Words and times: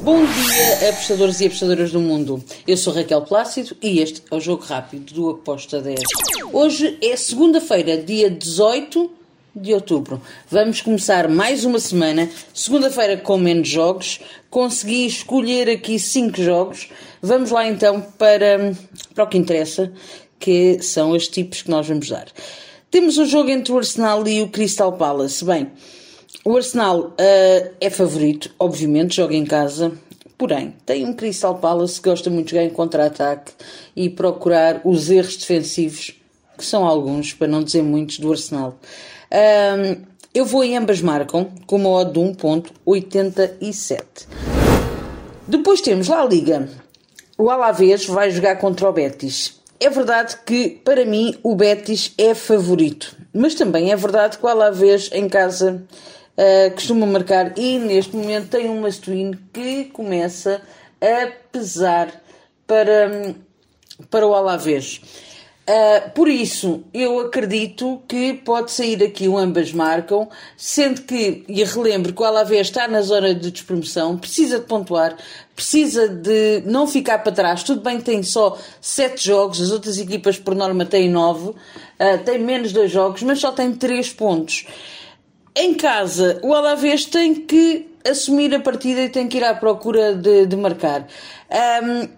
Bom 0.00 0.24
dia, 0.24 0.88
apostadores 0.88 1.38
e 1.42 1.46
apostadoras 1.46 1.92
do 1.92 2.00
mundo. 2.00 2.42
Eu 2.66 2.78
sou 2.78 2.94
Raquel 2.94 3.20
Plácido 3.20 3.76
e 3.82 4.00
este 4.00 4.22
é 4.30 4.34
o 4.34 4.40
Jogo 4.40 4.64
Rápido 4.64 5.12
do 5.12 5.28
Aposta 5.28 5.82
10. 5.82 6.00
Hoje 6.50 6.96
é 7.02 7.14
segunda-feira, 7.14 7.98
dia 7.98 8.30
18 8.30 9.10
de 9.54 9.74
outubro. 9.74 10.22
Vamos 10.48 10.80
começar 10.80 11.28
mais 11.28 11.66
uma 11.66 11.78
semana, 11.78 12.30
segunda-feira 12.54 13.18
com 13.18 13.36
menos 13.36 13.68
jogos. 13.68 14.18
Consegui 14.48 15.04
escolher 15.04 15.68
aqui 15.68 15.98
5 15.98 16.40
jogos. 16.40 16.88
Vamos 17.20 17.50
lá 17.50 17.68
então 17.68 18.00
para, 18.16 18.74
para 19.14 19.24
o 19.24 19.26
que 19.26 19.36
interessa, 19.36 19.92
que 20.38 20.82
são 20.82 21.10
os 21.10 21.28
tipos 21.28 21.60
que 21.60 21.70
nós 21.70 21.86
vamos 21.86 22.08
dar. 22.08 22.28
Temos 22.90 23.18
o 23.18 23.26
jogo 23.26 23.50
entre 23.50 23.70
o 23.70 23.76
Arsenal 23.76 24.26
e 24.26 24.40
o 24.40 24.48
Crystal 24.48 24.92
Palace. 24.94 25.44
Bem, 25.44 25.70
o 26.44 26.56
Arsenal 26.56 27.00
uh, 27.00 27.74
é 27.80 27.90
favorito, 27.90 28.50
obviamente, 28.58 29.16
joga 29.16 29.34
em 29.34 29.44
casa. 29.44 29.92
Porém, 30.36 30.74
tem 30.84 31.06
um 31.06 31.12
Crystal 31.12 31.56
Palace 31.56 32.00
que 32.00 32.08
gosta 32.08 32.28
muito 32.28 32.48
de 32.48 32.58
em 32.58 32.70
contra-ataque 32.70 33.52
e 33.94 34.08
procurar 34.08 34.80
os 34.84 35.10
erros 35.10 35.36
defensivos, 35.36 36.14
que 36.58 36.64
são 36.64 36.84
alguns, 36.84 37.32
para 37.32 37.46
não 37.46 37.62
dizer 37.62 37.82
muitos, 37.82 38.18
do 38.18 38.32
Arsenal. 38.32 38.76
Eu 40.34 40.46
vou 40.46 40.64
em 40.64 40.78
ambas 40.78 41.02
marcam, 41.02 41.52
com 41.66 41.76
uma 41.76 41.90
odd 41.90 42.12
de 42.12 42.18
1.87. 42.18 44.26
Depois 45.46 45.82
temos 45.82 46.08
lá 46.08 46.22
a 46.22 46.24
Liga. 46.24 46.70
O 47.36 47.50
Alavés 47.50 48.06
vai 48.06 48.30
jogar 48.30 48.56
contra 48.56 48.88
o 48.88 48.92
Betis. 48.94 49.60
É 49.78 49.90
verdade 49.90 50.38
que, 50.46 50.70
para 50.70 51.04
mim, 51.04 51.38
o 51.42 51.54
Betis 51.54 52.14
é 52.16 52.34
favorito. 52.34 53.14
Mas 53.34 53.54
também 53.54 53.92
é 53.92 53.96
verdade 53.96 54.38
que 54.38 54.46
o 54.46 54.48
Alavés 54.48 55.10
em 55.12 55.28
casa 55.28 55.84
uh, 56.36 56.70
costuma 56.74 57.06
marcar 57.06 57.58
e 57.58 57.78
neste 57.78 58.16
momento 58.16 58.48
tem 58.48 58.68
uma 58.68 58.90
twin 58.90 59.32
que 59.52 59.86
começa 59.86 60.62
a 61.00 61.30
pesar 61.50 62.22
para, 62.66 63.34
para 64.10 64.26
o 64.26 64.34
Alavés. 64.34 65.00
Uh, 65.62 66.10
por 66.10 66.28
isso, 66.28 66.82
eu 66.92 67.20
acredito 67.20 68.02
que 68.08 68.34
pode 68.34 68.72
sair 68.72 69.00
aqui 69.00 69.28
o 69.28 69.38
ambas 69.38 69.72
marcam, 69.72 70.28
sendo 70.56 71.02
que, 71.02 71.44
e 71.46 71.62
relembro 71.62 72.12
que 72.12 72.20
o 72.20 72.24
Alavés 72.24 72.66
está 72.66 72.88
na 72.88 73.00
zona 73.00 73.32
de 73.32 73.48
despromoção, 73.48 74.18
precisa 74.18 74.58
de 74.58 74.66
pontuar, 74.66 75.16
precisa 75.54 76.08
de 76.08 76.62
não 76.66 76.88
ficar 76.88 77.18
para 77.18 77.30
trás. 77.30 77.62
Tudo 77.62 77.80
bem 77.80 77.98
que 77.98 78.04
tem 78.04 78.24
só 78.24 78.58
sete 78.80 79.24
jogos, 79.24 79.60
as 79.60 79.70
outras 79.70 79.98
equipas 79.98 80.36
por 80.36 80.52
norma 80.56 80.84
têm 80.84 81.08
nove, 81.08 81.50
uh, 81.50 81.54
tem 82.24 82.40
menos 82.40 82.72
dois 82.72 82.90
jogos, 82.90 83.22
mas 83.22 83.38
só 83.38 83.52
tem 83.52 83.72
três 83.72 84.12
pontos. 84.12 84.66
Em 85.54 85.74
casa, 85.74 86.40
o 86.42 86.54
Alavés 86.54 87.04
tem 87.04 87.34
que 87.34 87.86
assumir 88.08 88.54
a 88.54 88.60
partida 88.60 89.02
e 89.02 89.08
tem 89.10 89.28
que 89.28 89.36
ir 89.36 89.44
à 89.44 89.54
procura 89.54 90.14
de, 90.14 90.46
de 90.46 90.56
marcar. 90.56 91.06
Um, 91.84 92.08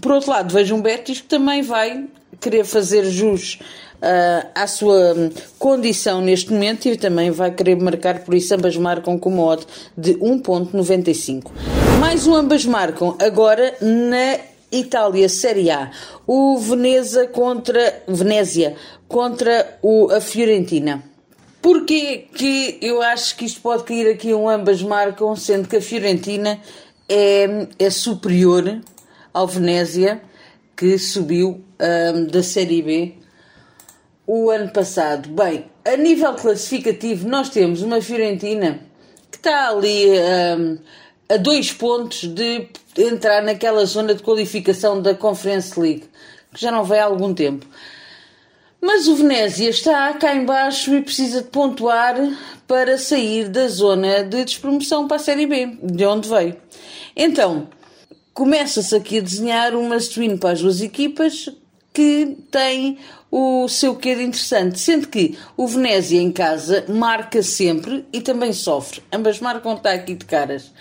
por 0.00 0.12
outro 0.12 0.30
lado, 0.30 0.52
vejo 0.52 0.74
um 0.74 0.82
Betis 0.82 1.20
que 1.20 1.28
também 1.28 1.62
vai 1.62 2.06
querer 2.40 2.64
fazer 2.64 3.04
jus 3.04 3.60
uh, 4.02 4.48
à 4.56 4.66
sua 4.66 5.30
condição 5.56 6.20
neste 6.20 6.52
momento 6.52 6.88
e 6.88 6.96
também 6.96 7.30
vai 7.30 7.52
querer 7.52 7.76
marcar, 7.76 8.24
por 8.24 8.34
isso 8.34 8.52
ambas 8.54 8.76
marcam 8.76 9.16
com 9.18 9.28
uma 9.30 9.44
odd 9.44 9.64
de 9.96 10.14
1.95. 10.14 11.52
Mais 12.00 12.26
um 12.26 12.34
ambas 12.34 12.64
marcam 12.64 13.16
agora 13.20 13.76
na 13.80 14.40
Itália 14.70 15.28
Série 15.28 15.70
A. 15.70 15.92
O 16.26 16.58
Veneza 16.58 17.28
contra 17.28 18.02
Venezia 18.08 18.74
contra 19.06 19.78
o, 19.80 20.10
a 20.10 20.20
Fiorentina. 20.20 21.04
Porquê 21.60 22.28
que 22.32 22.78
eu 22.80 23.02
acho 23.02 23.36
que 23.36 23.44
isto 23.44 23.60
pode 23.60 23.84
cair 23.84 24.08
aqui 24.08 24.32
um 24.32 24.48
ambas 24.48 24.82
marcam, 24.82 25.34
sendo 25.34 25.68
que 25.68 25.76
a 25.76 25.82
Fiorentina 25.82 26.60
é, 27.08 27.66
é 27.78 27.90
superior 27.90 28.80
ao 29.34 29.46
Venezia, 29.46 30.22
que 30.76 30.96
subiu 30.98 31.64
um, 31.80 32.26
da 32.26 32.42
Série 32.42 32.82
B 32.82 33.14
o 34.26 34.50
ano 34.50 34.70
passado. 34.70 35.28
Bem, 35.30 35.64
a 35.84 35.96
nível 35.96 36.34
classificativo, 36.34 37.26
nós 37.26 37.48
temos 37.48 37.82
uma 37.82 38.00
Fiorentina 38.00 38.80
que 39.30 39.38
está 39.38 39.70
ali 39.70 40.10
um, 40.10 40.78
a 41.28 41.36
dois 41.36 41.72
pontos 41.72 42.22
de 42.28 42.68
entrar 42.96 43.42
naquela 43.42 43.84
zona 43.84 44.14
de 44.14 44.22
qualificação 44.22 45.02
da 45.02 45.14
Conference 45.14 45.78
League, 45.78 46.04
que 46.54 46.60
já 46.60 46.70
não 46.70 46.84
vai 46.84 47.00
há 47.00 47.04
algum 47.04 47.34
tempo. 47.34 47.66
Mas 48.80 49.08
o 49.08 49.16
Venezia 49.16 49.70
está 49.70 50.12
cá 50.14 50.34
embaixo 50.34 50.94
e 50.94 51.02
precisa 51.02 51.42
de 51.42 51.48
pontuar 51.48 52.16
para 52.66 52.96
sair 52.96 53.48
da 53.48 53.66
zona 53.66 54.22
de 54.22 54.44
despromoção 54.44 55.08
para 55.08 55.16
a 55.16 55.20
Série 55.20 55.46
B, 55.46 55.78
de 55.82 56.06
onde 56.06 56.28
veio. 56.28 56.56
Então, 57.16 57.68
começa-se 58.32 58.94
aqui 58.94 59.18
a 59.18 59.22
desenhar 59.22 59.74
uma 59.74 59.96
stream 59.96 60.38
para 60.38 60.52
as 60.52 60.60
duas 60.60 60.80
equipas 60.80 61.50
que 61.92 62.36
tem 62.52 62.98
o 63.30 63.66
seu 63.66 63.96
quê 63.96 64.14
de 64.14 64.22
interessante, 64.22 64.78
sendo 64.78 65.08
que 65.08 65.36
o 65.56 65.66
Venezia 65.66 66.20
em 66.20 66.30
casa 66.30 66.84
marca 66.88 67.42
sempre 67.42 68.06
e 68.12 68.20
também 68.20 68.52
sofre. 68.52 69.02
Ambas 69.12 69.40
marcam 69.40 69.74
está 69.74 69.92
aqui 69.92 70.14
de 70.14 70.24
caras. 70.24 70.72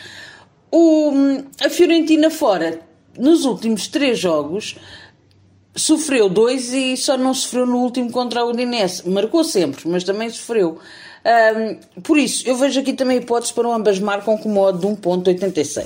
O, 0.72 1.12
a 1.59 1.69
Fiorentina 1.69 2.30
fora, 2.30 2.80
nos 3.18 3.46
últimos 3.46 3.88
três 3.88 4.19
jogos, 4.19 4.75
sofreu 5.78 6.28
dois 6.28 6.74
e 6.74 6.98
só 6.98 7.18
não 7.18 7.34
sofreu 7.34 7.66
no 7.66 7.78
último 7.78 8.12
contra 8.12 8.44
o 8.44 8.50
Udinese. 8.50 9.08
Marcou 9.08 9.44
sempre, 9.44 9.88
mas 9.88 10.04
também 10.04 10.30
sofreu. 10.30 10.80
Um, 11.28 12.02
por 12.02 12.18
isso, 12.18 12.48
eu 12.48 12.56
vejo 12.56 12.80
aqui 12.80 12.94
também 12.94 13.18
hipóteses 13.18 13.52
para 13.52 13.68
ambas 13.68 14.00
marcam 14.00 14.38
com 14.38 14.50
modo 14.50 14.80
de 14.80 14.88
1.86. 14.88 15.86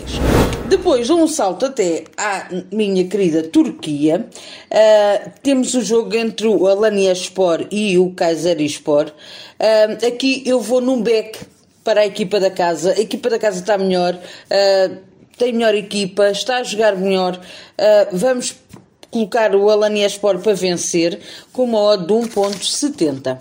Depois 0.70 1.10
um 1.10 1.28
salto 1.28 1.66
até 1.66 2.06
à 2.16 2.48
minha 2.72 3.06
querida 3.06 3.44
Turquia. 3.44 4.28
Uh, 4.72 5.32
temos 5.42 5.74
o 5.74 5.82
jogo 5.82 6.16
entre 6.16 6.48
o 6.48 6.68
Alanya 6.68 7.12
Sport 7.12 7.68
e 7.72 7.98
o 7.98 8.12
Kayserispor. 8.12 9.12
Uh, 9.60 10.08
aqui 10.08 10.44
eu 10.46 10.62
vou 10.62 10.80
num 10.80 11.02
back 11.02 11.40
para 11.84 12.02
a 12.02 12.06
equipa 12.06 12.40
da 12.40 12.50
casa. 12.50 12.94
A 12.94 13.00
equipa 13.02 13.30
da 13.30 13.40
casa 13.40 13.60
está 13.60 13.78
melhor, 13.78 14.14
uh, 14.16 14.98
tem 15.38 15.52
melhor 15.52 15.74
equipa, 15.74 16.30
está 16.30 16.58
a 16.58 16.64
jogar 16.64 16.96
melhor. 16.96 17.38
vamos 18.14 18.56
colocar 19.12 19.54
o 19.54 19.70
Alanya 19.70 20.08
Sport 20.08 20.42
para 20.42 20.54
vencer 20.54 21.20
com 21.52 21.66
uma 21.66 21.80
odd 21.80 22.08
de 22.08 22.14
1.70. 22.14 23.38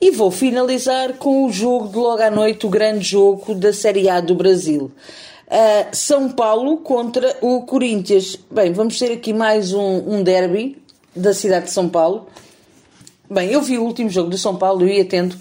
E 0.00 0.10
vou 0.10 0.30
finalizar 0.30 1.14
com 1.14 1.44
o 1.44 1.52
jogo 1.52 1.88
de 1.88 1.96
logo 1.96 2.22
à 2.22 2.30
noite, 2.30 2.66
o 2.66 2.70
grande 2.70 3.06
jogo 3.06 3.54
da 3.54 3.72
Série 3.72 4.08
A 4.08 4.20
do 4.20 4.34
Brasil. 4.34 4.90
Uh, 5.46 5.94
São 5.94 6.30
Paulo 6.30 6.78
contra 6.78 7.36
o 7.42 7.62
Corinthians. 7.62 8.38
Bem, 8.50 8.72
vamos 8.72 8.98
ter 8.98 9.12
aqui 9.12 9.32
mais 9.34 9.74
um, 9.74 10.16
um 10.16 10.22
derby 10.22 10.80
da 11.14 11.34
cidade 11.34 11.66
de 11.66 11.72
São 11.72 11.86
Paulo. 11.86 12.28
Bem, 13.28 13.50
eu 13.50 13.60
vi 13.60 13.76
o 13.76 13.84
último 13.84 14.08
jogo 14.08 14.30
do 14.30 14.38
São 14.38 14.56
Paulo 14.56 14.88
e 14.88 14.96
ia 14.96 15.04
tendo 15.04 15.36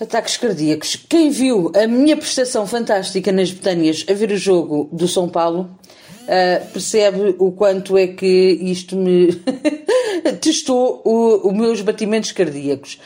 ataques 0.00 0.36
cardíacos. 0.36 0.96
Quem 1.08 1.30
viu 1.30 1.70
a 1.76 1.86
minha 1.86 2.16
prestação 2.16 2.66
fantástica 2.66 3.30
nas 3.30 3.52
Betânias 3.52 4.04
a 4.08 4.14
ver 4.14 4.32
o 4.32 4.36
jogo 4.36 4.88
do 4.90 5.06
São 5.06 5.28
Paulo 5.28 5.70
uh, 6.28 6.66
percebe 6.72 7.34
o 7.38 7.52
quanto 7.52 7.96
é 7.96 8.06
que 8.08 8.26
isto 8.60 8.96
me 8.96 9.28
testou 10.40 11.02
os 11.04 11.52
meus 11.52 11.80
batimentos 11.80 12.32
cardíacos. 12.32 13.00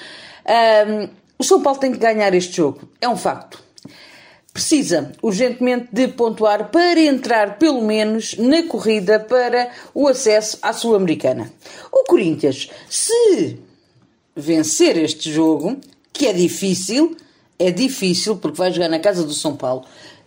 Um, 0.46 1.08
o 1.38 1.44
São 1.44 1.62
Paulo 1.62 1.78
tem 1.78 1.92
que 1.92 1.98
ganhar 1.98 2.34
este 2.34 2.56
jogo, 2.56 2.88
é 3.00 3.08
um 3.08 3.16
facto. 3.16 3.62
Precisa 4.52 5.12
urgentemente 5.22 5.88
de 5.90 6.08
pontuar 6.08 6.70
para 6.70 7.00
entrar, 7.00 7.58
pelo 7.58 7.80
menos, 7.80 8.36
na 8.36 8.64
corrida 8.64 9.18
para 9.18 9.70
o 9.94 10.06
acesso 10.06 10.58
à 10.60 10.74
Sul-Americana. 10.74 11.50
O 11.90 12.04
Corinthians, 12.04 12.68
se 12.88 13.58
vencer 14.36 14.98
este 14.98 15.32
jogo, 15.32 15.78
que 16.12 16.26
é 16.26 16.34
difícil, 16.34 17.16
é 17.58 17.70
difícil 17.70 18.36
porque 18.36 18.58
vai 18.58 18.70
jogar 18.70 18.90
na 18.90 18.98
casa 18.98 19.24
do 19.24 19.32
São 19.32 19.56
Paulo. 19.56 19.84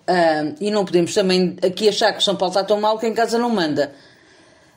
Uh, 0.08 0.56
e 0.62 0.70
não 0.70 0.86
podemos 0.86 1.14
também 1.14 1.58
aqui 1.64 1.90
achar 1.90 2.14
que 2.14 2.20
o 2.20 2.22
São 2.22 2.36
Paulo 2.36 2.52
está 2.52 2.64
tão 2.64 2.80
mal 2.80 3.00
que 3.00 3.08
em 3.08 3.14
casa 3.14 3.38
não 3.38 3.50
manda. 3.50 3.94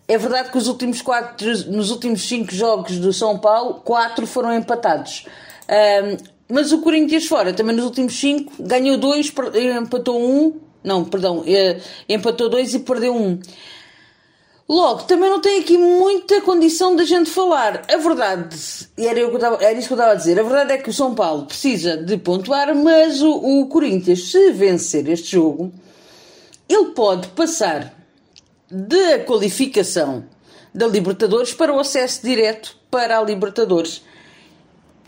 É 0.06 0.16
verdade 0.16 0.50
que 0.50 0.56
os 0.56 0.68
últimos 0.68 1.02
quatro, 1.02 1.46
nos 1.70 1.90
últimos 1.90 2.26
cinco 2.26 2.54
jogos 2.54 2.98
do 2.98 3.12
São 3.12 3.38
Paulo, 3.38 3.74
quatro 3.84 4.26
foram 4.26 4.54
empatados. 4.54 5.26
Um, 5.68 6.16
mas 6.50 6.72
o 6.72 6.80
Corinthians 6.80 7.26
fora, 7.26 7.52
também 7.52 7.76
nos 7.76 7.84
últimos 7.84 8.18
cinco, 8.18 8.50
ganhou 8.58 8.96
dois, 8.96 9.30
empatou 9.78 10.18
um, 10.18 10.58
não, 10.82 11.04
perdão, 11.04 11.44
eh, 11.46 11.78
empatou 12.08 12.48
dois 12.48 12.72
e 12.72 12.78
perdeu 12.78 13.14
um. 13.14 13.38
Logo, 14.68 15.04
também 15.04 15.30
não 15.30 15.40
tem 15.40 15.60
aqui 15.60 15.78
muita 15.78 16.42
condição 16.42 16.94
da 16.94 17.02
gente 17.02 17.30
falar. 17.30 17.84
A 17.88 17.96
verdade, 17.96 18.54
e 18.98 19.06
era, 19.06 19.18
eu 19.18 19.34
estava, 19.34 19.64
era 19.64 19.78
isso 19.78 19.88
que 19.88 19.94
eu 19.94 19.96
estava 19.96 20.12
a 20.12 20.16
dizer, 20.16 20.38
a 20.38 20.42
verdade 20.42 20.72
é 20.72 20.78
que 20.78 20.90
o 20.90 20.92
São 20.92 21.14
Paulo 21.14 21.46
precisa 21.46 21.96
de 21.96 22.18
pontuar, 22.18 22.74
mas 22.74 23.22
o, 23.22 23.30
o 23.30 23.66
Corinthians, 23.66 24.30
se 24.30 24.52
vencer 24.52 25.08
este 25.08 25.32
jogo, 25.32 25.72
ele 26.68 26.90
pode 26.90 27.28
passar 27.28 27.94
da 28.70 29.20
qualificação 29.20 30.26
da 30.74 30.86
Libertadores 30.86 31.54
para 31.54 31.72
o 31.72 31.80
acesso 31.80 32.22
direto 32.22 32.76
para 32.90 33.18
a 33.18 33.22
Libertadores. 33.22 34.02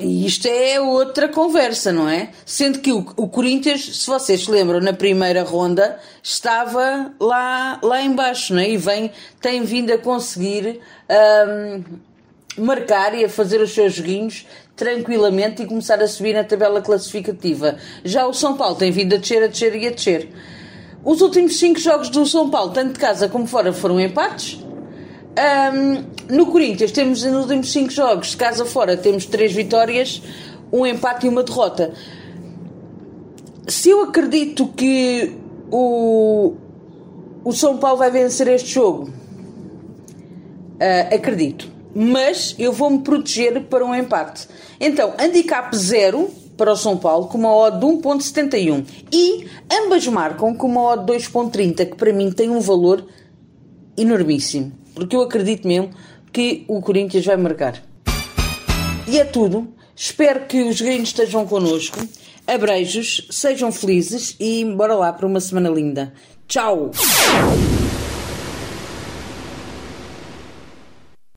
E 0.01 0.27
isto 0.27 0.47
é 0.47 0.81
outra 0.81 1.29
conversa, 1.29 1.93
não 1.93 2.09
é? 2.09 2.31
Sendo 2.47 2.79
que 2.79 2.91
o, 2.91 3.05
o, 3.17 3.29
Corinthians, 3.29 3.99
se 3.99 4.07
vocês 4.07 4.45
se 4.45 4.51
lembram, 4.51 4.81
na 4.81 4.95
primeira 4.95 5.43
ronda 5.43 5.99
estava 6.23 7.13
lá, 7.21 7.79
lá 7.83 8.03
embaixo, 8.03 8.55
não 8.55 8.63
é? 8.63 8.71
E 8.71 8.77
vem, 8.79 9.13
tem 9.41 9.63
vindo 9.63 9.93
a 9.93 9.99
conseguir 9.99 10.81
um, 12.59 12.65
marcar 12.65 13.15
e 13.15 13.25
a 13.25 13.29
fazer 13.29 13.61
os 13.61 13.73
seus 13.73 13.93
joguinhos 13.93 14.47
tranquilamente 14.75 15.63
e 15.63 15.67
começar 15.67 16.03
a 16.03 16.09
subir 16.09 16.35
na 16.35 16.45
tabela 16.45 16.81
classificativa. 16.81 17.77
Já 18.03 18.27
o 18.27 18.33
São 18.33 18.57
Paulo 18.57 18.77
tem 18.77 18.91
vindo 18.91 19.15
a 19.15 19.19
descer, 19.19 19.43
a 19.43 19.47
descer 19.49 19.77
e 19.77 19.87
a 19.87 19.91
descer. 19.91 20.31
Os 21.05 21.21
últimos 21.21 21.59
cinco 21.59 21.79
jogos 21.79 22.09
do 22.09 22.25
São 22.25 22.49
Paulo, 22.49 22.73
tanto 22.73 22.95
de 22.95 22.99
casa 22.99 23.29
como 23.29 23.47
fora, 23.47 23.73
foram 23.73 24.01
empates. 24.01 24.59
Um, 25.41 26.05
no 26.35 26.47
Corinthians 26.47 26.93
temos 26.93 27.23
nos 27.25 27.45
últimos 27.45 27.73
5 27.73 27.91
jogos, 27.91 28.29
de 28.29 28.37
casa 28.37 28.67
fora, 28.67 28.95
temos 28.95 29.25
3 29.25 29.51
vitórias, 29.53 30.21
um 30.71 30.85
empate 30.85 31.25
e 31.25 31.29
uma 31.31 31.43
derrota. 31.43 31.95
Se 33.67 33.89
eu 33.89 34.03
acredito 34.03 34.69
que 34.69 35.33
o, 35.71 36.55
o 37.43 37.53
São 37.53 37.79
Paulo 37.79 37.97
vai 37.97 38.11
vencer 38.11 38.49
este 38.49 38.69
jogo, 38.69 39.05
uh, 40.75 41.15
acredito. 41.15 41.71
Mas 41.95 42.55
eu 42.59 42.73
vou-me 42.73 42.99
proteger 42.99 43.63
para 43.65 43.85
um 43.85 43.95
empate. 43.95 44.47
Então, 44.79 45.15
handicap 45.19 45.75
0 45.75 46.29
para 46.57 46.73
o 46.73 46.77
São 46.77 46.99
Paulo 46.99 47.29
com 47.29 47.39
uma 47.39 47.55
odd 47.57 47.81
de 47.81 47.87
1.71 47.87 48.85
e 49.11 49.47
ambas 49.73 50.07
marcam 50.07 50.55
com 50.55 50.67
uma 50.67 50.83
odd 50.83 51.07
de 51.07 51.19
2.30 51.19 51.91
que 51.91 51.97
para 51.97 52.13
mim 52.13 52.31
tem 52.31 52.51
um 52.51 52.61
valor 52.61 53.07
enormíssimo 53.97 54.81
porque 55.01 55.17
eu 55.17 55.23
acredito 55.23 55.67
mesmo 55.67 55.91
que 56.31 56.65
o 56.69 56.81
Corinthians 56.83 57.25
vai 57.25 57.37
marcar. 57.37 57.83
E 59.09 59.19
é 59.19 59.25
tudo. 59.25 59.73
Espero 59.97 60.47
que 60.47 60.63
os 60.63 60.81
gringos 60.81 61.09
estejam 61.09 61.47
connosco. 61.47 61.99
Abreijos, 62.47 63.27
sejam 63.31 63.73
felizes 63.73 64.37
e 64.39 64.65
bora 64.65 64.95
lá 64.95 65.13
para 65.13 65.27
uma 65.27 65.41
semana 65.41 65.71
linda. 65.71 66.13
Tchau! 66.47 66.91